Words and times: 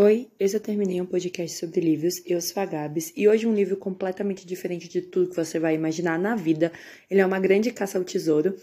Oi, 0.00 0.28
eu 0.38 0.46
já 0.46 0.60
terminei 0.60 1.00
um 1.00 1.06
podcast 1.06 1.58
sobre 1.58 1.80
livros, 1.80 2.22
eu 2.24 2.40
sou 2.40 2.62
a 2.62 2.66
Gabs, 2.66 3.12
e 3.16 3.28
hoje 3.28 3.48
um 3.48 3.52
livro 3.52 3.76
completamente 3.76 4.46
diferente 4.46 4.88
de 4.88 5.02
tudo 5.02 5.30
que 5.30 5.34
você 5.34 5.58
vai 5.58 5.74
imaginar 5.74 6.16
na 6.16 6.36
vida. 6.36 6.70
Ele 7.10 7.20
é 7.20 7.26
uma 7.26 7.40
grande 7.40 7.72
caça 7.72 7.98
ao 7.98 8.04
tesouro, 8.04 8.54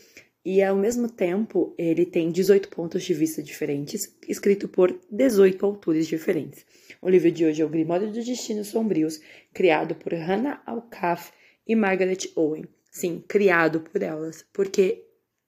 e 0.46 0.64
ao 0.64 0.78
mesmo 0.78 1.10
tempo 1.10 1.76
ele 1.78 2.06
tem 2.06 2.32
18 2.32 2.70
pontos 2.70 3.04
de 3.04 3.14
vista 3.14 3.44
diferentes, 3.44 4.16
escrito 4.30 4.70
por 4.70 4.98
18 5.12 5.66
autores 5.66 6.08
diferentes. 6.08 6.66
O 7.02 7.10
livro 7.10 7.30
de 7.30 7.44
hoje 7.44 7.62
é 7.62 7.66
O 7.66 7.70
Grimório 7.70 8.10
dos 8.10 8.26
Destinos 8.26 8.68
Sombrios, 8.68 9.20
criado 9.54 9.94
por 9.94 10.14
Hannah 10.14 10.62
Alcaf 10.66 11.34
e 11.68 11.76
Margaret 11.76 12.32
Owen. 12.38 12.64
Sim, 12.90 13.22
criado 13.28 13.82
por 13.82 14.02
elas, 14.02 14.46
porque 14.54 15.05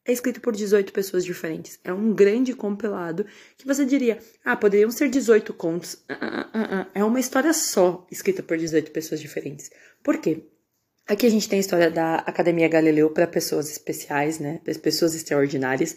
é 0.08 0.14
escrito 0.14 0.40
por 0.40 0.56
18 0.56 0.94
pessoas 0.94 1.26
diferentes. 1.26 1.78
É 1.84 1.92
um 1.92 2.14
grande 2.14 2.54
compilado 2.54 3.26
que 3.58 3.68
você 3.68 3.86
diria, 3.86 4.18
ah, 4.44 4.56
poderiam 4.56 4.90
ser 4.90 5.10
18 5.10 5.54
contos. 5.54 5.98
Ah, 6.08 6.18
ah, 6.22 6.50
ah, 6.54 6.88
é 6.96 7.04
uma 7.04 7.20
história 7.20 7.54
só, 7.54 8.08
escrita 8.10 8.42
por 8.42 8.58
18 8.58 8.90
pessoas 8.92 9.20
diferentes. 9.20 9.70
Por 10.02 10.18
quê? 10.18 10.44
Aqui 11.06 11.26
a 11.26 11.30
gente 11.30 11.48
tem 11.48 11.58
a 11.58 11.62
história 11.62 11.90
da 11.90 12.16
Academia 12.16 12.68
Galileu 12.68 13.10
para 13.10 13.26
pessoas 13.26 13.70
especiais, 13.70 14.40
né? 14.40 14.60
Pessoas 14.82 15.16
extraordinárias, 15.16 15.96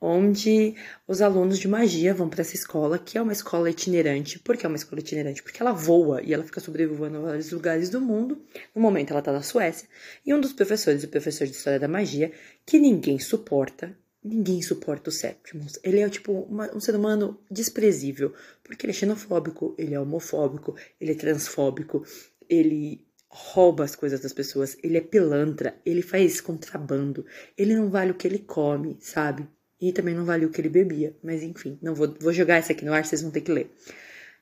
onde 0.00 0.74
os 1.06 1.22
alunos 1.22 1.58
de 1.58 1.66
magia 1.66 2.12
vão 2.12 2.28
para 2.28 2.42
essa 2.42 2.54
escola, 2.54 2.98
que 2.98 3.16
é 3.16 3.22
uma 3.22 3.32
escola 3.32 3.70
itinerante. 3.70 4.38
Por 4.38 4.56
que 4.56 4.66
é 4.66 4.68
uma 4.68 4.76
escola 4.76 5.00
itinerante? 5.00 5.42
Porque 5.42 5.62
ela 5.62 5.72
voa 5.72 6.22
e 6.22 6.34
ela 6.34 6.44
fica 6.44 6.60
sobrevoando 6.60 7.22
vários 7.22 7.50
lugares 7.50 7.88
do 7.88 8.00
mundo. 8.00 8.42
No 8.74 8.82
momento 8.82 9.10
ela 9.10 9.20
está 9.20 9.32
na 9.32 9.42
Suécia. 9.42 9.88
E 10.24 10.34
um 10.34 10.40
dos 10.40 10.52
professores, 10.52 11.04
o 11.04 11.08
professor 11.08 11.46
de 11.46 11.54
História 11.54 11.80
da 11.80 11.88
Magia, 11.88 12.32
que 12.66 12.78
ninguém 12.78 13.18
suporta, 13.18 13.96
ninguém 14.22 14.62
suporta 14.62 15.10
o 15.10 15.12
Septimus. 15.12 15.78
Ele 15.82 16.00
é 16.00 16.08
tipo 16.08 16.32
uma, 16.32 16.74
um 16.74 16.80
ser 16.80 16.94
humano 16.96 17.38
desprezível, 17.50 18.32
porque 18.62 18.86
ele 18.86 18.92
é 18.92 18.94
xenofóbico, 18.94 19.74
ele 19.78 19.94
é 19.94 20.00
homofóbico, 20.00 20.74
ele 21.00 21.12
é 21.12 21.14
transfóbico, 21.14 22.04
ele 22.48 23.06
rouba 23.28 23.84
as 23.84 23.96
coisas 23.96 24.20
das 24.20 24.32
pessoas, 24.32 24.76
ele 24.82 24.96
é 24.96 25.00
pilantra, 25.00 25.74
ele 25.84 26.02
faz 26.02 26.40
contrabando, 26.40 27.26
ele 27.58 27.74
não 27.74 27.90
vale 27.90 28.12
o 28.12 28.14
que 28.14 28.28
ele 28.28 28.38
come, 28.38 28.96
sabe? 29.00 29.46
E 29.86 29.92
também 29.92 30.14
não 30.14 30.24
valia 30.24 30.46
o 30.46 30.50
que 30.50 30.60
ele 30.60 30.70
bebia. 30.70 31.14
Mas 31.22 31.42
enfim, 31.42 31.78
não 31.82 31.94
vou, 31.94 32.16
vou 32.18 32.32
jogar 32.32 32.56
essa 32.56 32.72
aqui 32.72 32.86
no 32.86 32.92
ar, 32.94 33.04
vocês 33.04 33.20
vão 33.20 33.30
ter 33.30 33.42
que 33.42 33.52
ler. 33.52 33.70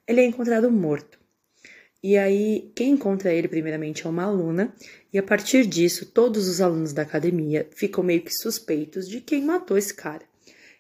Ele 0.07 0.21
é 0.21 0.25
encontrado 0.25 0.71
morto. 0.71 1.19
E 2.01 2.17
aí, 2.17 2.71
quem 2.77 2.91
encontra 2.91 3.33
ele 3.33 3.49
primeiramente 3.49 4.07
é 4.07 4.09
uma 4.09 4.25
aluna, 4.25 4.73
e 5.13 5.19
a 5.19 5.23
partir 5.23 5.67
disso, 5.67 6.07
todos 6.07 6.49
os 6.49 6.61
alunos 6.61 6.93
da 6.93 7.03
academia 7.03 7.69
ficam 7.75 8.05
meio 8.05 8.23
que 8.23 8.33
suspeitos 8.33 9.09
de 9.09 9.21
quem 9.21 9.45
matou 9.45 9.77
esse 9.77 9.95
cara. 9.95 10.23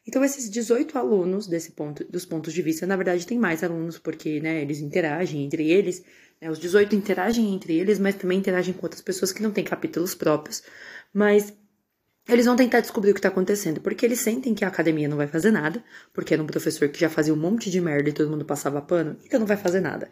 Então, 0.07 0.25
esses 0.25 0.49
18 0.49 0.97
alunos 0.99 1.47
desse 1.49 1.73
ponto, 1.73 2.05
dos 2.05 2.25
pontos 2.25 2.53
de 2.53 2.63
vista, 2.63 2.87
na 2.87 2.97
verdade, 2.97 3.27
tem 3.27 3.39
mais 3.39 3.63
alunos, 3.65 3.99
porque 3.99 4.41
né, 4.41 4.63
eles 4.63 4.81
interagem 4.81 5.45
entre 5.45 5.71
eles. 5.71 6.05
Né, 6.41 6.51
os 6.51 6.59
18 6.59 6.95
interagem 6.97 7.53
entre 7.55 7.79
eles, 7.79 8.01
mas 8.01 8.17
também 8.17 8.39
interagem 8.39 8.75
com 8.75 8.85
outras 8.85 9.03
pessoas 9.03 9.33
que 9.33 9.43
não 9.43 9.53
têm 9.53 9.63
capítulos 9.63 10.15
próprios. 10.15 10.63
Mas 11.15 11.53
eles 12.29 12.47
vão 12.47 12.55
tentar 12.55 12.81
descobrir 12.81 13.11
o 13.11 13.15
que 13.15 13.19
está 13.19 13.29
acontecendo, 13.29 13.81
porque 13.81 14.07
eles 14.07 14.21
sentem 14.21 14.55
que 14.55 14.65
a 14.65 14.69
academia 14.69 15.09
não 15.09 15.17
vai 15.17 15.27
fazer 15.27 15.51
nada, 15.51 15.83
porque 16.13 16.33
era 16.35 16.43
um 16.43 16.47
professor 16.47 16.89
que 16.89 17.01
já 17.01 17.11
fazia 17.11 17.35
um 17.35 17.37
monte 17.37 17.71
de 17.71 17.81
merda 17.81 18.09
e 18.09 18.13
todo 18.13 18.31
mundo 18.31 18.45
passava 18.45 18.81
pano, 18.81 19.17
então 19.25 19.41
não 19.41 19.47
vai 19.47 19.57
fazer 19.57 19.81
nada. 19.81 20.09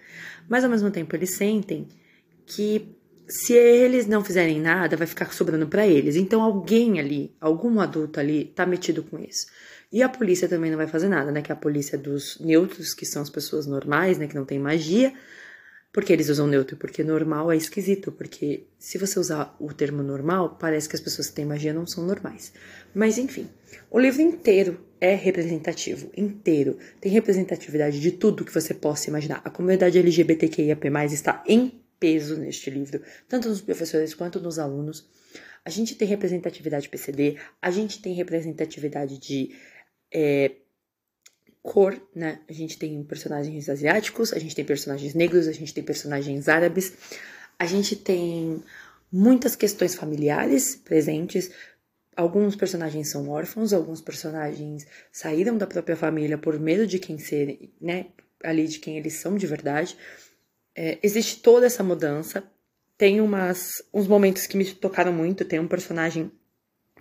Mas 0.48 0.64
ao 0.64 0.70
mesmo 0.70 0.90
tempo 0.90 1.14
eles 1.14 1.30
sentem 1.30 1.86
que 2.44 2.96
se 3.28 3.52
eles 3.52 4.08
não 4.08 4.24
fizerem 4.24 4.60
nada, 4.60 4.96
vai 4.96 5.06
ficar 5.06 5.32
sobrando 5.32 5.68
para 5.68 5.86
eles. 5.86 6.16
Então 6.16 6.42
alguém 6.42 6.98
ali, 6.98 7.32
algum 7.40 7.80
adulto 7.80 8.18
ali, 8.18 8.46
tá 8.46 8.66
metido 8.66 9.04
com 9.04 9.18
isso. 9.18 9.46
E 9.92 10.02
a 10.02 10.08
polícia 10.08 10.48
também 10.48 10.70
não 10.70 10.76
vai 10.76 10.86
fazer 10.86 11.08
nada, 11.08 11.30
né? 11.30 11.40
Que 11.40 11.52
a 11.52 11.56
polícia 11.56 11.96
dos 11.96 12.38
neutros, 12.40 12.92
que 12.92 13.06
são 13.06 13.22
as 13.22 13.30
pessoas 13.30 13.66
normais, 13.66 14.18
né? 14.18 14.26
Que 14.26 14.34
não 14.34 14.44
tem 14.44 14.58
magia, 14.58 15.12
porque 15.92 16.12
eles 16.12 16.28
usam 16.28 16.46
neutro? 16.46 16.76
Porque 16.76 17.02
normal 17.02 17.50
é 17.50 17.56
esquisito, 17.56 18.12
porque 18.12 18.64
se 18.78 18.96
você 18.96 19.18
usar 19.18 19.56
o 19.58 19.72
termo 19.72 20.02
normal, 20.02 20.56
parece 20.60 20.88
que 20.88 20.94
as 20.94 21.00
pessoas 21.00 21.28
que 21.28 21.34
têm 21.34 21.44
magia 21.44 21.72
não 21.72 21.86
são 21.86 22.06
normais. 22.06 22.52
Mas 22.94 23.18
enfim, 23.18 23.48
o 23.90 23.98
livro 23.98 24.22
inteiro 24.22 24.80
é 25.00 25.14
representativo, 25.14 26.10
inteiro. 26.16 26.78
Tem 27.00 27.10
representatividade 27.10 27.98
de 28.00 28.12
tudo 28.12 28.44
que 28.44 28.54
você 28.54 28.72
possa 28.72 29.08
imaginar. 29.08 29.40
A 29.44 29.50
comunidade 29.50 29.98
LGBTQIAP+, 29.98 30.88
está 31.12 31.42
em 31.46 31.80
peso 31.98 32.36
neste 32.36 32.70
livro, 32.70 33.02
tanto 33.28 33.48
nos 33.48 33.60
professores 33.60 34.14
quanto 34.14 34.40
nos 34.40 34.58
alunos. 34.58 35.08
A 35.64 35.70
gente 35.70 35.94
tem 35.94 36.08
representatividade 36.08 36.88
PCD, 36.88 37.36
a 37.60 37.70
gente 37.70 38.00
tem 38.00 38.14
representatividade 38.14 39.18
de 39.18 39.54
é, 40.12 40.52
cor, 41.62 42.00
né? 42.14 42.40
A 42.48 42.52
gente 42.52 42.78
tem 42.78 43.02
personagens 43.04 43.68
asiáticos, 43.68 44.32
a 44.32 44.38
gente 44.38 44.54
tem 44.54 44.64
personagens 44.64 45.14
negros, 45.14 45.46
a 45.46 45.52
gente 45.52 45.74
tem 45.74 45.84
personagens 45.84 46.48
árabes, 46.48 46.92
a 47.58 47.66
gente 47.66 47.96
tem 47.96 48.62
muitas 49.12 49.54
questões 49.56 49.94
familiares 49.94 50.76
presentes. 50.76 51.50
Alguns 52.16 52.56
personagens 52.56 53.10
são 53.10 53.28
órfãos, 53.28 53.72
alguns 53.72 54.00
personagens 54.00 54.86
saíram 55.12 55.56
da 55.56 55.66
própria 55.66 55.96
família 55.96 56.38
por 56.38 56.58
medo 56.58 56.86
de 56.86 56.98
quem 56.98 57.18
ser, 57.18 57.70
né? 57.80 58.06
Ali 58.42 58.66
de 58.66 58.78
quem 58.78 58.96
eles 58.96 59.14
são 59.14 59.36
de 59.36 59.46
verdade. 59.46 59.96
É, 60.74 60.98
existe 61.02 61.42
toda 61.42 61.66
essa 61.66 61.82
mudança. 61.82 62.42
Tem 62.96 63.20
umas, 63.20 63.82
uns 63.92 64.06
momentos 64.06 64.46
que 64.46 64.56
me 64.56 64.64
tocaram 64.64 65.12
muito. 65.12 65.44
Tem 65.44 65.58
um 65.58 65.68
personagem 65.68 66.30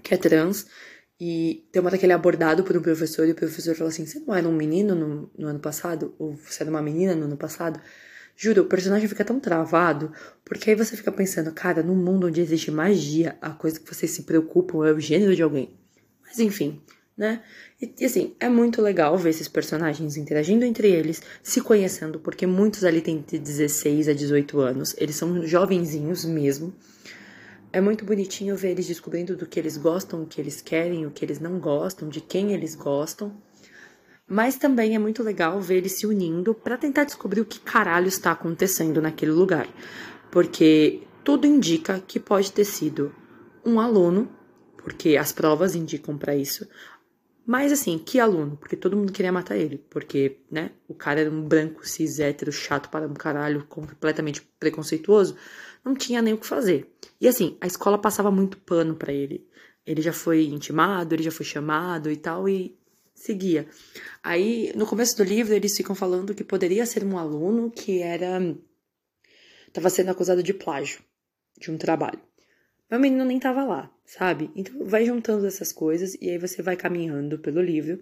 que 0.01 0.13
é 0.13 0.17
trans, 0.17 0.65
e 1.19 1.67
tem 1.71 1.81
uma 1.81 1.91
daquele 1.91 2.13
abordado 2.13 2.63
por 2.63 2.77
um 2.77 2.81
professor 2.81 3.27
e 3.27 3.31
o 3.31 3.35
professor 3.35 3.75
falou 3.75 3.89
assim: 3.89 4.05
Você 4.05 4.19
não 4.19 4.33
era 4.33 4.47
um 4.47 4.55
menino 4.55 4.95
no, 4.95 5.29
no, 5.37 5.47
ano 5.47 5.59
passado? 5.59 6.15
Ou 6.17 6.37
você 6.37 6.63
era 6.63 6.69
uma 6.69 6.81
menina 6.81 7.13
no 7.13 7.25
ano 7.25 7.35
passado? 7.35 7.79
Juro, 8.37 8.61
o 8.61 8.65
personagem 8.65 9.09
fica 9.09 9.25
tão 9.25 9.37
travado, 9.37 10.13
porque 10.45 10.69
aí 10.69 10.75
você 10.75 10.95
fica 10.95 11.11
pensando, 11.11 11.51
cara, 11.51 11.83
num 11.83 11.95
mundo 11.95 12.27
onde 12.27 12.39
existe 12.39 12.71
magia, 12.71 13.37
a 13.41 13.49
coisa 13.49 13.77
que 13.77 13.93
vocês 13.93 14.11
se 14.11 14.23
preocupam 14.23 14.87
é 14.87 14.93
o 14.93 14.99
gênero 14.99 15.35
de 15.35 15.43
alguém. 15.43 15.77
Mas 16.25 16.39
enfim, 16.39 16.81
né? 17.17 17.43
E, 17.81 17.93
e 17.99 18.05
assim, 18.05 18.33
é 18.39 18.47
muito 18.47 18.81
legal 18.81 19.17
ver 19.17 19.31
esses 19.31 19.49
personagens 19.49 20.15
interagindo 20.15 20.63
entre 20.63 20.89
eles, 20.89 21.21
se 21.43 21.59
conhecendo, 21.59 22.17
porque 22.17 22.47
muitos 22.47 22.85
ali 22.85 23.01
têm 23.01 23.21
de 23.27 23.37
16 23.37 24.07
a 24.07 24.13
18 24.13 24.57
anos, 24.61 24.95
eles 24.97 25.17
são 25.17 25.45
jovenzinhos 25.45 26.23
mesmo. 26.23 26.73
É 27.71 27.79
muito 27.79 28.03
bonitinho 28.03 28.55
ver 28.55 28.71
eles 28.71 28.87
descobrindo 28.87 29.35
do 29.35 29.45
que 29.45 29.59
eles 29.59 29.77
gostam, 29.77 30.23
o 30.23 30.25
que 30.25 30.41
eles 30.41 30.59
querem, 30.59 31.05
o 31.05 31.11
que 31.11 31.23
eles 31.23 31.39
não 31.39 31.59
gostam, 31.59 32.09
de 32.09 32.19
quem 32.19 32.51
eles 32.51 32.73
gostam. 32.73 33.31
Mas 34.27 34.55
também 34.55 34.95
é 34.95 34.99
muito 34.99 35.21
legal 35.21 35.61
ver 35.61 35.77
eles 35.77 35.93
se 35.93 36.07
unindo 36.07 36.53
para 36.53 36.77
tentar 36.77 37.03
descobrir 37.03 37.41
o 37.41 37.45
que 37.45 37.59
caralho 37.59 38.07
está 38.07 38.31
acontecendo 38.31 38.99
naquele 38.99 39.31
lugar. 39.31 39.67
Porque 40.31 41.03
tudo 41.23 41.45
indica 41.45 41.99
que 42.07 42.19
pode 42.19 42.51
ter 42.51 42.65
sido 42.65 43.13
um 43.63 43.79
aluno, 43.79 44.27
porque 44.77 45.15
as 45.15 45.31
provas 45.31 45.75
indicam 45.75 46.17
para 46.17 46.35
isso. 46.35 46.67
Mas 47.45 47.71
assim, 47.71 47.99
que 47.99 48.19
aluno? 48.19 48.57
Porque 48.57 48.75
todo 48.75 48.97
mundo 48.97 49.13
queria 49.13 49.31
matar 49.31 49.57
ele. 49.57 49.83
Porque, 49.89 50.37
né, 50.51 50.71
o 50.87 50.95
cara 50.95 51.21
era 51.21 51.29
um 51.29 51.41
branco, 51.41 51.87
cis, 51.87 52.19
hétero, 52.19 52.51
chato 52.51 52.89
para 52.89 53.07
um 53.07 53.13
caralho, 53.13 53.65
completamente 53.65 54.41
preconceituoso 54.59 55.35
não 55.83 55.95
tinha 55.95 56.21
nem 56.21 56.33
o 56.33 56.37
que 56.37 56.45
fazer. 56.45 56.89
E 57.19 57.27
assim, 57.27 57.57
a 57.61 57.67
escola 57.67 57.97
passava 57.97 58.31
muito 58.31 58.57
pano 58.57 58.95
para 58.95 59.13
ele. 59.13 59.47
Ele 59.85 60.01
já 60.01 60.13
foi 60.13 60.45
intimado, 60.45 61.15
ele 61.15 61.23
já 61.23 61.31
foi 61.31 61.45
chamado 61.45 62.11
e 62.11 62.17
tal, 62.17 62.47
e 62.47 62.77
seguia. 63.15 63.67
Aí, 64.23 64.71
no 64.75 64.85
começo 64.85 65.17
do 65.17 65.23
livro, 65.23 65.53
eles 65.53 65.75
ficam 65.75 65.95
falando 65.95 66.33
que 66.33 66.43
poderia 66.43 66.85
ser 66.85 67.03
um 67.03 67.17
aluno 67.17 67.71
que 67.71 68.01
era. 68.01 68.39
estava 69.67 69.89
sendo 69.89 70.11
acusado 70.11 70.43
de 70.43 70.53
plágio 70.53 71.01
de 71.59 71.71
um 71.71 71.77
trabalho. 71.77 72.19
Mas 72.89 72.99
o 72.99 73.01
menino 73.01 73.25
nem 73.25 73.37
estava 73.37 73.63
lá, 73.63 73.91
sabe? 74.05 74.49
Então 74.55 74.85
vai 74.85 75.05
juntando 75.05 75.45
essas 75.45 75.71
coisas 75.71 76.15
e 76.19 76.29
aí 76.29 76.37
você 76.37 76.61
vai 76.61 76.75
caminhando 76.75 77.37
pelo 77.37 77.61
livro 77.61 78.01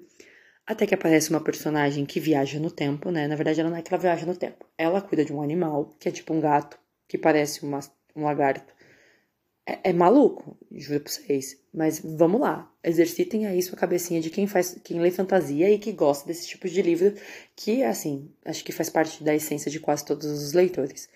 até 0.66 0.86
que 0.86 0.94
aparece 0.94 1.30
uma 1.30 1.40
personagem 1.40 2.06
que 2.06 2.19
viaja 2.19 2.60
no 2.60 2.69
tempo, 2.69 3.10
né? 3.10 3.25
Na 3.25 3.36
verdade, 3.36 3.62
ela 3.62 3.69
não 3.69 3.78
é 3.78 3.81
que 3.81 3.94
ela 3.94 4.01
viaja 4.01 4.25
no 4.25 4.36
tempo. 4.36 4.66
Ela 4.78 5.01
cuida 5.01 5.24
de 5.24 5.31
um 5.31 5.42
animal, 5.42 5.96
que 5.98 6.10
é 6.10 6.12
tipo 6.12 6.34
um 6.34 6.42
gato, 6.42 6.78
que 7.07 7.18
parece 7.18 7.63
uma, 7.63 7.80
um 8.15 8.24
lagarto. 8.24 8.74
É, 9.65 9.89
é, 9.89 9.94
maluco, 9.94 10.57
juro 10.71 11.01
pra 11.01 11.12
vocês. 11.12 11.57
Mas 11.74 12.00
vamos 12.00 12.39
lá, 12.39 12.71
exercitem 12.83 13.45
aí 13.45 13.62
sua 13.62 13.77
cabecinha 13.77 14.21
de 14.21 14.30
quem 14.30 14.48
faz, 14.48 14.80
quem 14.83 15.00
lê 15.00 15.12
fantasia 15.12 15.69
e 15.69 15.77
que 15.77 15.92
gosta 15.92 16.25
desse 16.25 16.48
tipo 16.48 16.69
de 16.69 16.81
livro, 16.81 17.13
que, 17.56 17.83
assim, 17.83 18.31
acho 18.45 18.63
que 18.63 18.71
faz 18.71 18.89
parte 18.89 19.24
da 19.24 19.36
essência 19.36 19.69
de 19.69 19.80
quase 19.80 20.06
todos 20.06 20.25
os 20.25 20.54
leitores. 20.54 21.09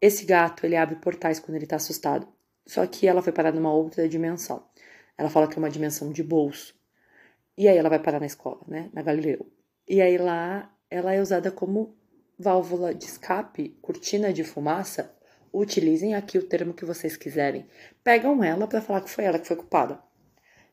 Esse 0.00 0.24
gato, 0.24 0.64
ele 0.64 0.76
abre 0.76 0.96
portais 0.96 1.40
quando 1.40 1.56
ele 1.56 1.66
tá 1.66 1.76
assustado. 1.76 2.28
Só 2.66 2.86
que 2.86 3.06
ela 3.06 3.22
foi 3.22 3.32
parar 3.32 3.52
numa 3.52 3.72
outra 3.72 4.08
dimensão. 4.08 4.64
Ela 5.16 5.30
fala 5.30 5.48
que 5.48 5.54
é 5.54 5.58
uma 5.58 5.70
dimensão 5.70 6.12
de 6.12 6.22
bolso. 6.22 6.74
E 7.56 7.68
aí 7.68 7.76
ela 7.76 7.88
vai 7.88 7.98
parar 7.98 8.20
na 8.20 8.26
escola, 8.26 8.60
né? 8.68 8.90
Na 8.92 9.02
Galileu. 9.02 9.46
E 9.88 10.00
aí 10.00 10.18
lá 10.18 10.70
ela 10.90 11.14
é 11.14 11.20
usada 11.20 11.50
como 11.50 11.96
válvula 12.38 12.94
de 12.94 13.04
escape, 13.04 13.76
cortina 13.80 14.32
de 14.32 14.44
fumaça, 14.44 15.14
utilizem 15.52 16.14
aqui 16.14 16.38
o 16.38 16.46
termo 16.46 16.74
que 16.74 16.84
vocês 16.84 17.16
quiserem. 17.16 17.66
Pegam 18.04 18.42
ela 18.44 18.66
para 18.66 18.82
falar 18.82 19.00
que 19.00 19.10
foi 19.10 19.24
ela 19.24 19.38
que 19.38 19.46
foi 19.46 19.56
culpada. 19.56 19.98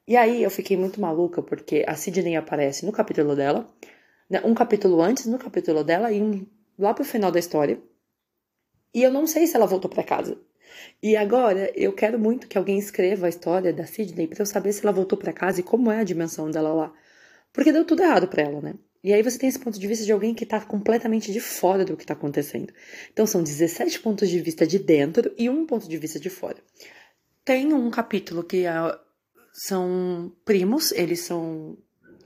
E 0.07 0.17
aí 0.17 0.43
eu 0.43 0.51
fiquei 0.51 0.75
muito 0.75 0.99
maluca 0.99 1.41
porque 1.41 1.85
a 1.87 1.95
Sidney 1.95 2.35
aparece 2.35 2.85
no 2.85 2.91
capítulo 2.91 3.35
dela, 3.35 3.67
Né? 4.29 4.41
Um 4.43 4.53
capítulo 4.53 5.01
antes, 5.01 5.25
no 5.25 5.37
capítulo 5.37 5.83
dela, 5.83 6.11
e 6.11 6.47
lá 6.77 6.93
pro 6.93 7.05
final 7.05 7.31
da 7.31 7.39
história. 7.39 7.81
E 8.93 9.03
eu 9.03 9.11
não 9.11 9.27
sei 9.27 9.47
se 9.47 9.55
ela 9.55 9.65
voltou 9.65 9.89
para 9.89 10.03
casa. 10.03 10.37
E 11.01 11.15
agora 11.15 11.71
eu 11.75 11.93
quero 11.93 12.19
muito 12.19 12.47
que 12.47 12.57
alguém 12.57 12.77
escreva 12.77 13.25
a 13.25 13.29
história 13.29 13.73
da 13.73 13.85
Sidney 13.85 14.27
para 14.27 14.41
eu 14.41 14.45
saber 14.45 14.73
se 14.73 14.83
ela 14.83 14.91
voltou 14.91 15.17
para 15.17 15.33
casa 15.33 15.59
e 15.59 15.63
como 15.63 15.91
é 15.91 15.99
a 15.99 16.03
dimensão 16.03 16.49
dela 16.49 16.73
lá. 16.73 16.93
Porque 17.51 17.71
deu 17.71 17.85
tudo 17.85 18.03
errado 18.03 18.27
para 18.27 18.43
ela, 18.43 18.61
né? 18.61 18.73
E 19.03 19.11
aí 19.11 19.21
você 19.21 19.37
tem 19.37 19.49
esse 19.49 19.59
ponto 19.59 19.77
de 19.77 19.85
vista 19.85 20.05
de 20.05 20.11
alguém 20.11 20.33
que 20.33 20.45
tá 20.45 20.61
completamente 20.61 21.33
de 21.33 21.41
fora 21.41 21.83
do 21.83 21.97
que 21.97 22.05
tá 22.05 22.13
acontecendo. 22.13 22.73
Então 23.11 23.27
são 23.27 23.43
17 23.43 23.99
pontos 23.99 24.29
de 24.29 24.39
vista 24.39 24.65
de 24.65 24.79
dentro 24.79 25.33
e 25.37 25.49
um 25.49 25.65
ponto 25.65 25.89
de 25.89 25.97
vista 25.97 26.19
de 26.19 26.29
fora. 26.29 26.57
Tem 27.43 27.73
um 27.73 27.91
capítulo 27.91 28.43
que 28.43 28.65
é, 28.65 28.73
são 29.51 30.31
primos, 30.45 30.93
eles 30.93 31.19
são 31.19 31.77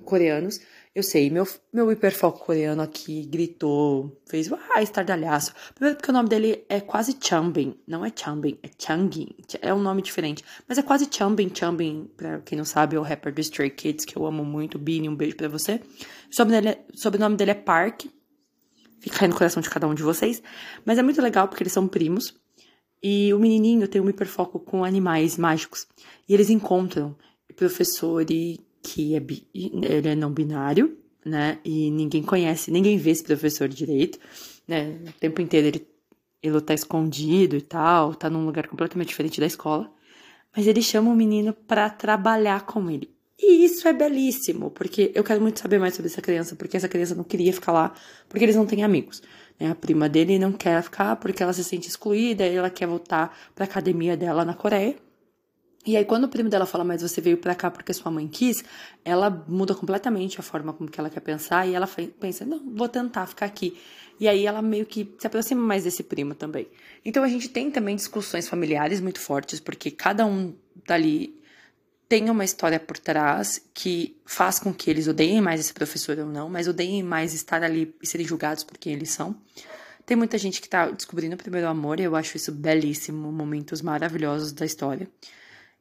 coreanos, 0.06 0.60
eu 0.98 1.04
sei, 1.04 1.30
meu, 1.30 1.48
meu 1.72 1.92
hiperfoco 1.92 2.44
coreano 2.44 2.82
aqui 2.82 3.24
gritou, 3.28 4.20
fez 4.26 4.52
ah, 4.52 4.82
estardalhaço. 4.82 5.54
Primeiro 5.76 5.96
porque 5.96 6.10
o 6.10 6.14
nome 6.14 6.28
dele 6.28 6.66
é 6.68 6.82
quase 6.82 7.16
Chambin, 7.22 7.78
não 7.88 8.04
é 8.04 8.12
Chambin, 8.16 8.58
é 8.64 8.70
Changin. 8.80 9.30
É 9.62 9.72
um 9.72 9.80
nome 9.80 10.02
diferente, 10.02 10.44
mas 10.68 10.80
é 10.80 10.82
quase 10.82 11.08
Chambin. 11.12 11.52
Chambin, 11.54 12.10
pra 12.18 12.40
quem 12.40 12.58
não 12.58 12.66
sabe, 12.66 12.96
é 12.96 13.00
o 13.00 13.04
rapper 13.04 13.32
do 13.32 13.40
Stray 13.42 13.70
Kids, 13.70 14.06
que 14.06 14.18
eu 14.18 14.26
amo 14.26 14.44
muito. 14.44 14.80
Bini, 14.80 15.08
um 15.08 15.16
beijo 15.16 15.36
pra 15.36 15.48
você. 15.48 15.76
O 16.32 16.36
sobrenome 16.36 16.64
dele, 16.64 16.70
é, 16.70 16.98
sobrenome 16.98 17.38
dele 17.38 17.52
é 17.52 17.54
Park, 17.54 18.06
fica 19.00 19.24
aí 19.24 19.28
no 19.28 19.36
coração 19.36 19.62
de 19.62 19.70
cada 19.70 19.88
um 19.88 19.94
de 19.94 20.02
vocês. 20.02 20.42
Mas 20.84 20.98
é 20.98 21.04
muito 21.04 21.22
legal 21.22 21.48
porque 21.48 21.62
eles 21.62 21.74
são 21.74 21.88
primos. 21.88 22.34
E 23.04 23.32
o 23.36 23.38
menininho 23.38 23.88
tem 23.88 24.02
um 24.02 24.10
hiperfoco 24.10 24.60
com 24.60 24.84
animais 24.84 25.38
mágicos. 25.38 25.86
E 26.28 26.34
eles 26.34 26.50
encontram 26.50 27.16
o 27.48 27.54
professor 27.54 28.26
e 28.32 28.66
que 28.82 29.16
é 29.16 29.20
bi, 29.20 29.48
ele 29.54 30.08
é 30.08 30.16
não 30.16 30.32
binário, 30.32 30.98
né? 31.26 31.60
E 31.64 31.92
ninguém 31.92 32.24
conhece, 32.24 32.72
ninguém 32.72 32.98
vê 32.98 33.12
esse 33.12 33.24
professor 33.24 33.68
direito, 33.68 34.20
né? 34.68 35.00
O 35.08 35.20
tempo 35.20 35.42
inteiro 35.42 35.68
ele, 35.68 35.88
ele 36.42 36.62
tá 36.62 36.74
escondido 36.74 37.56
e 37.56 37.62
tal, 37.62 38.16
tá 38.16 38.30
num 38.30 38.46
lugar 38.46 38.68
completamente 38.68 39.10
diferente 39.10 39.40
da 39.40 39.46
escola. 39.46 39.92
Mas 40.56 40.66
ele 40.68 40.82
chama 40.82 41.12
o 41.12 41.16
menino 41.16 41.54
para 41.54 41.90
trabalhar 41.90 42.66
com 42.66 42.90
ele. 42.90 43.18
E 43.40 43.64
isso 43.64 43.88
é 43.88 43.94
belíssimo, 43.94 44.72
porque 44.72 45.12
eu 45.14 45.24
quero 45.24 45.40
muito 45.40 45.60
saber 45.60 45.80
mais 45.80 45.94
sobre 45.94 46.10
essa 46.10 46.22
criança, 46.22 46.56
porque 46.56 46.76
essa 46.76 46.90
criança 46.90 47.14
não 47.14 47.24
queria 47.24 47.54
ficar 47.54 47.72
lá, 47.72 47.94
porque 48.28 48.44
eles 48.44 48.56
não 48.56 48.66
têm 48.66 48.84
amigos. 48.84 49.22
Né? 49.60 49.70
A 49.70 49.76
prima 49.76 50.10
dele 50.10 50.40
não 50.40 50.52
quer 50.52 50.82
ficar 50.82 51.16
porque 51.18 51.44
ela 51.44 51.54
se 51.54 51.64
sente 51.64 51.88
excluída 51.88 52.44
ela 52.46 52.70
quer 52.70 52.88
voltar 52.88 53.38
para 53.54 53.66
academia 53.66 54.18
dela 54.18 54.44
na 54.44 54.56
Coreia. 54.56 54.96
E 55.88 55.96
aí, 55.96 56.04
quando 56.04 56.26
o 56.26 56.28
primo 56.28 56.50
dela 56.50 56.66
fala, 56.66 56.84
mas 56.84 57.02
você 57.02 57.22
veio 57.22 57.38
pra 57.38 57.56
cá 57.56 57.72
porque 57.72 57.94
sua 57.94 58.12
mãe 58.12 58.28
quis, 58.28 58.62
ela 59.06 59.30
muda 59.48 59.74
completamente 59.74 60.38
a 60.38 60.44
forma 60.44 60.74
como 60.74 60.92
que 60.92 61.00
ela 61.00 61.10
quer 61.10 61.22
pensar 61.22 61.66
e 61.66 61.74
ela 61.74 61.88
pensa, 62.20 62.46
não, 62.46 62.62
vou 62.76 62.90
tentar 62.90 63.26
ficar 63.26 63.46
aqui. 63.46 63.80
E 64.20 64.28
aí 64.28 64.46
ela 64.46 64.62
meio 64.62 64.86
que 64.86 65.16
se 65.18 65.26
aproxima 65.26 65.62
mais 65.62 65.86
desse 65.86 66.04
primo 66.04 66.36
também. 66.36 66.68
Então 67.06 67.24
a 67.24 67.30
gente 67.30 67.48
tem 67.48 67.72
também 67.72 67.96
discussões 67.96 68.50
familiares 68.50 69.00
muito 69.00 69.22
fortes, 69.22 69.62
porque 69.62 69.90
cada 69.90 70.26
um 70.26 70.54
dali 70.86 71.40
tem 72.10 72.30
uma 72.30 72.44
história 72.44 72.82
por 72.82 72.98
trás 72.98 73.62
que 73.74 74.20
faz 74.26 74.60
com 74.60 74.74
que 74.74 74.90
eles 74.90 75.08
odeiem 75.08 75.40
mais 75.40 75.62
esse 75.62 75.74
professor 75.74 76.20
ou 76.20 76.26
não, 76.26 76.50
mas 76.50 76.68
odeiem 76.68 77.02
mais 77.02 77.34
estar 77.34 77.64
ali 77.64 77.96
e 78.04 78.08
serem 78.08 78.28
julgados 78.28 78.66
por 78.66 78.78
quem 78.78 78.92
eles 78.92 79.12
são. 79.12 79.38
Tem 80.06 80.18
muita 80.18 80.38
gente 80.38 80.62
que 80.62 80.68
tá 80.68 80.90
descobrindo 80.92 81.36
o 81.36 81.38
primeiro 81.38 81.68
amor 81.68 82.02
e 82.02 82.04
eu 82.04 82.14
acho 82.14 82.36
isso 82.36 82.52
belíssimo, 82.52 83.32
momentos 83.32 83.82
maravilhosos 83.82 84.52
da 84.52 84.66
história. 84.66 85.10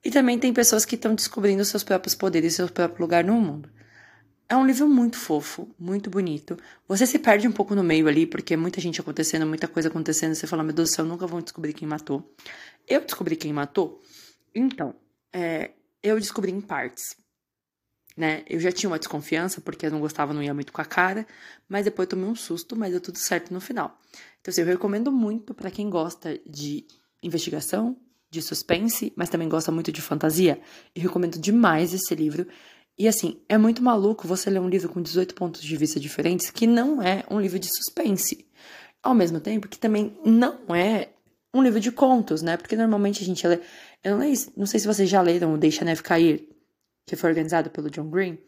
E 0.05 0.11
também 0.11 0.39
tem 0.39 0.53
pessoas 0.53 0.85
que 0.85 0.95
estão 0.95 1.15
descobrindo 1.15 1.65
seus 1.65 1.83
próprios 1.83 2.15
poderes, 2.15 2.55
seu 2.55 2.69
próprio 2.69 3.03
lugar 3.03 3.25
no 3.25 3.35
mundo. 3.35 3.71
É 4.49 4.55
um 4.57 4.65
livro 4.65 4.89
muito 4.89 5.19
fofo, 5.19 5.69
muito 5.77 6.09
bonito. 6.09 6.57
Você 6.87 7.05
se 7.05 7.19
perde 7.19 7.49
um 7.49 7.53
pouco 7.53 7.75
no 7.75 7.83
meio 7.83 8.07
ali, 8.07 8.27
porque 8.27 8.55
é 8.55 8.57
muita 8.57 8.81
gente 8.81 9.01
acontecendo, 9.01 9.45
muita 9.45 9.67
coisa 9.67 9.89
acontecendo. 9.89 10.37
Você 10.37 10.47
fala, 10.47 10.63
meu 10.63 10.73
Deus 10.73 10.91
do 10.91 10.95
céu, 10.95 11.05
nunca 11.05 11.27
vão 11.27 11.41
descobrir 11.41 11.73
quem 11.73 11.89
matou. 11.89 12.33
Eu 12.87 13.01
descobri 13.01 13.35
quem 13.35 13.53
matou. 13.53 14.01
Então, 14.55 14.95
é, 15.33 15.73
eu 16.01 16.21
descobri 16.21 16.53
em 16.53 16.61
partes. 16.61 17.17
Né? 18.17 18.45
Eu 18.49 18.61
já 18.61 18.71
tinha 18.71 18.89
uma 18.89 19.01
desconfiança, 19.01 19.61
porque 19.61 19.87
eu 19.87 19.91
não 19.91 19.99
gostava, 19.99 20.33
não 20.33 20.43
ia 20.43 20.55
muito 20.55 20.73
com 20.73 20.81
a 20.81 20.85
cara. 20.85 21.27
Mas 21.69 21.85
depois 21.85 22.09
tomei 22.09 22.27
um 22.27 22.37
susto, 22.37 22.77
mas 22.77 22.93
deu 22.93 23.01
tudo 23.01 23.19
certo 23.19 23.53
no 23.53 23.61
final. 23.61 23.99
Então, 24.41 24.53
assim, 24.53 24.61
eu 24.61 24.67
recomendo 24.67 25.11
muito 25.11 25.53
para 25.55 25.73
quem 25.73 25.91
gosta 25.91 26.41
de 26.47 26.87
investigação, 27.21 27.97
de 28.37 28.43
suspense, 28.43 29.13
mas 29.17 29.29
também 29.29 29.49
gosta 29.49 29.73
muito 29.73 29.91
de 29.91 30.01
fantasia, 30.03 30.61
e 30.95 31.01
recomendo 31.01 31.39
demais 31.39 31.95
esse 31.95 32.15
livro. 32.15 32.47
E 32.99 33.09
assim, 33.09 33.41
é 33.49 33.59
muito 33.59 33.83
maluco 33.83 34.29
você 34.29 34.49
ler 34.49 34.61
um 34.61 34.69
livro 34.69 34.89
com 34.89 35.03
18 35.03 35.35
pontos 35.35 35.63
de 35.63 35.77
vista 35.77 35.99
diferentes 35.99 36.51
que 36.51 36.67
não 36.67 37.03
é 37.03 37.25
um 37.31 37.41
livro 37.41 37.59
de 37.59 37.69
suspense. 37.69 38.47
Ao 39.03 39.15
mesmo 39.15 39.41
tempo 39.41 39.69
que 39.69 39.79
também 39.79 40.19
não 40.25 40.75
é 40.75 41.11
um 41.55 41.63
livro 41.63 41.81
de 41.81 41.93
contos, 41.93 42.43
né? 42.43 42.57
Porque 42.57 42.77
normalmente 42.77 43.23
a 43.23 43.27
gente 43.27 43.47
lê. 43.47 43.61
Eu 44.03 44.13
não, 44.13 44.19
leio, 44.19 44.37
não 44.57 44.67
sei 44.67 44.81
se 44.81 44.87
vocês 44.87 45.09
já 45.09 45.21
leram 45.23 45.55
o 45.55 45.59
Deixa 45.59 45.83
a 45.83 45.85
Neve 45.85 46.03
Cair, 46.03 46.49
que 47.07 47.17
foi 47.17 47.31
organizado 47.31 47.71
pelo 47.71 47.91
John 47.91 48.11
Green, 48.11 48.39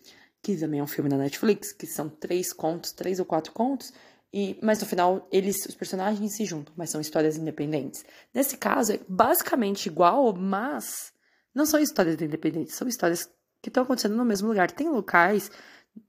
que 0.43 0.57
também 0.57 0.81
é 0.81 0.83
um 0.83 0.87
filme 0.87 1.09
da 1.09 1.17
Netflix, 1.17 1.73
que 1.73 1.87
são 1.87 2.09
três 2.09 2.53
contos, 2.53 2.93
três 2.93 3.19
ou 3.19 3.25
quatro 3.25 3.53
contos, 3.53 3.93
e, 4.33 4.59
mas 4.63 4.81
no 4.81 4.87
final, 4.87 5.27
eles, 5.33 5.57
os 5.67 5.75
personagens 5.75 6.37
se 6.37 6.45
juntam, 6.45 6.75
mas 6.77 6.91
são 6.91 7.01
histórias 7.01 7.37
independentes. 7.37 8.05
Nesse 8.35 8.57
caso, 8.57 8.93
é 8.93 9.01
basicamente 9.09 9.87
igual, 9.87 10.35
mas 10.35 11.13
não 11.55 11.65
são 11.65 11.81
histórias 11.81 12.21
independentes, 12.21 12.75
são 12.75 12.87
histórias 12.87 13.31
que 13.63 13.69
estão 13.69 13.83
acontecendo 13.83 14.17
no 14.17 14.25
mesmo 14.25 14.49
lugar. 14.49 14.71
Tem 14.71 14.89
locais 14.89 15.51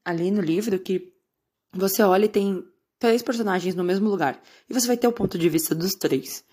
ali 0.04 0.32
no 0.32 0.42
livro 0.42 0.78
que 0.80 1.14
você 1.74 2.04
olha 2.04 2.26
e 2.26 2.30
tem 2.30 2.64
três 3.00 3.22
personagens 3.22 3.74
no 3.74 3.84
mesmo 3.84 4.10
lugar. 4.10 4.42
E 4.70 4.74
você 4.74 4.86
vai 4.86 4.98
ter 4.98 5.08
o 5.08 5.14
ponto 5.14 5.38
de 5.38 5.48
vista 5.48 5.74
dos 5.74 5.94
três. 5.94 6.44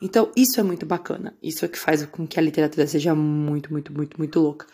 Então, 0.00 0.30
isso 0.36 0.60
é 0.60 0.62
muito 0.62 0.86
bacana. 0.86 1.36
Isso 1.42 1.64
é 1.64 1.68
que 1.68 1.78
faz 1.78 2.04
com 2.06 2.26
que 2.26 2.38
a 2.38 2.42
literatura 2.42 2.86
seja 2.86 3.14
muito, 3.14 3.72
muito, 3.72 3.92
muito, 3.92 4.16
muito 4.16 4.38
louca. 4.38 4.66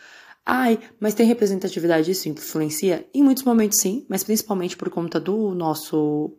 Ai, 0.45 0.79
mas 0.99 1.15
tem 1.15 1.25
representatividade, 1.25 2.11
isso 2.11 2.29
influencia? 2.29 3.09
Em 3.15 3.23
muitos 3.23 3.45
momentos 3.45 3.79
sim, 3.81 4.05
mas 4.09 4.25
principalmente 4.25 4.77
por 4.77 4.91
conta 4.91 5.21
do 5.21 5.55
nosso 5.55 6.37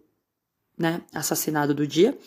né, 0.78 1.02
assassinado 1.14 1.74
do 1.74 1.88
dia. 1.88 2.18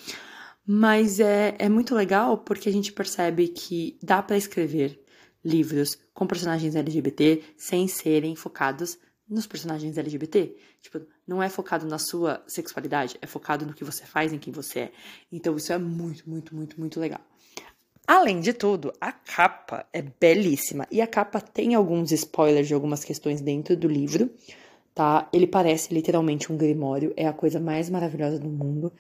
Mas 0.67 1.21
é, 1.21 1.55
é 1.59 1.69
muito 1.69 1.95
legal 1.95 2.39
porque 2.39 2.69
a 2.69 2.73
gente 2.73 2.93
percebe 2.93 3.49
que 3.49 3.97
dá 4.03 4.23
para 4.23 4.37
escrever 4.37 5.01
livros 5.45 5.97
com 6.13 6.27
personagens 6.27 6.75
LGBT 6.75 7.43
sem 7.57 7.87
serem 7.87 8.35
focados 8.35 8.99
nos 9.29 9.47
personagens 9.47 9.97
LGBT. 9.97 10.57
Tipo, 10.81 11.01
não 11.27 11.43
é 11.43 11.49
focado 11.49 11.87
na 11.87 11.99
sua 11.99 12.43
sexualidade, 12.47 13.17
é 13.21 13.27
focado 13.27 13.65
no 13.67 13.75
que 13.75 13.85
você 13.85 14.05
faz, 14.05 14.33
em 14.33 14.39
quem 14.39 14.53
você 14.53 14.81
é. 14.81 14.93
Então 15.31 15.57
isso 15.57 15.73
é 15.73 15.79
muito, 15.79 16.29
muito, 16.29 16.55
muito, 16.55 16.79
muito 16.81 16.99
legal. 16.99 17.21
Além 18.07 18.41
de 18.41 18.53
tudo, 18.53 18.93
a 19.01 19.11
capa 19.11 19.85
é 19.93 20.01
belíssima 20.01 20.87
e 20.93 21.01
a 21.01 21.09
capa 21.09 21.41
tem 21.41 21.75
alguns 21.75 22.13
spoilers 22.13 22.69
de 22.69 22.75
algumas 22.75 23.05
questões 23.05 23.41
dentro 23.41 23.77
do 23.77 23.89
livro 23.89 24.31
tá? 24.97 25.29
Ele 25.31 25.47
parece 25.47 25.93
literalmente 25.93 26.51
um 26.51 26.57
grimório, 26.57 27.13
é 27.19 27.29
a 27.29 27.33
coisa 27.33 27.61
mais 27.61 27.91
maravilhosa 27.91 28.39
do 28.39 28.49
mundo. 28.49 28.91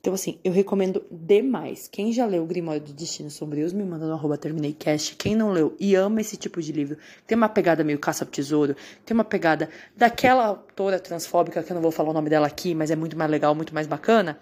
Então, 0.00 0.12
assim, 0.12 0.38
eu 0.42 0.52
recomendo 0.52 1.02
demais. 1.10 1.86
Quem 1.86 2.12
já 2.12 2.26
leu 2.26 2.42
o 2.42 2.46
Grimório 2.46 2.80
de 2.80 2.92
Destinos 2.92 3.34
Sombrios, 3.34 3.72
me 3.72 3.84
manda 3.84 4.04
no 4.04 4.12
arroba 4.12 4.36
TermineiCast. 4.36 5.14
Quem 5.14 5.36
não 5.36 5.52
leu 5.52 5.74
e 5.78 5.94
ama 5.94 6.20
esse 6.20 6.36
tipo 6.36 6.60
de 6.60 6.72
livro, 6.72 6.98
tem 7.24 7.36
uma 7.36 7.48
pegada 7.48 7.84
meio 7.84 8.00
caça-tesouro, 8.00 8.74
tem 9.06 9.14
uma 9.14 9.24
pegada 9.24 9.70
daquela 9.96 10.44
autora 10.44 10.98
transfóbica, 10.98 11.62
que 11.62 11.70
eu 11.70 11.76
não 11.76 11.82
vou 11.82 11.92
falar 11.92 12.10
o 12.10 12.14
nome 12.14 12.28
dela 12.28 12.48
aqui, 12.48 12.74
mas 12.74 12.90
é 12.90 12.96
muito 12.96 13.16
mais 13.16 13.30
legal, 13.30 13.54
muito 13.54 13.72
mais 13.72 13.86
bacana, 13.86 14.38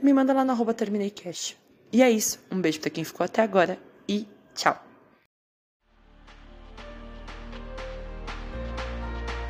me 0.00 0.12
manda 0.12 0.34
lá 0.34 0.44
no 0.44 0.52
arroba 0.52 0.74
TermineiCast. 0.74 1.56
E 1.90 2.02
é 2.02 2.10
isso. 2.10 2.38
Um 2.52 2.60
beijo 2.60 2.80
pra 2.80 2.90
quem 2.90 3.02
ficou 3.02 3.24
até 3.24 3.40
agora 3.40 3.78
e 4.06 4.28
tchau! 4.54 4.85